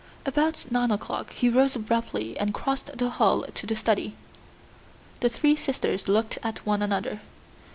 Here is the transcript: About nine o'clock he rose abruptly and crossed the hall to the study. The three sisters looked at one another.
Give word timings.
About 0.25 0.65
nine 0.71 0.89
o'clock 0.89 1.31
he 1.31 1.47
rose 1.47 1.75
abruptly 1.75 2.35
and 2.39 2.55
crossed 2.55 2.87
the 2.97 3.07
hall 3.11 3.43
to 3.53 3.67
the 3.67 3.75
study. 3.75 4.15
The 5.19 5.29
three 5.29 5.55
sisters 5.55 6.07
looked 6.07 6.39
at 6.41 6.65
one 6.65 6.81
another. 6.81 7.21